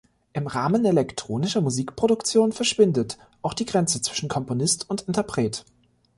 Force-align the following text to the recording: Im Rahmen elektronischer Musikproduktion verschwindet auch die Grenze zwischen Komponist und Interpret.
Im 0.33 0.47
Rahmen 0.47 0.83
elektronischer 0.85 1.61
Musikproduktion 1.61 2.53
verschwindet 2.53 3.19
auch 3.43 3.53
die 3.53 3.65
Grenze 3.67 4.01
zwischen 4.01 4.29
Komponist 4.29 4.89
und 4.89 5.01
Interpret. 5.01 5.63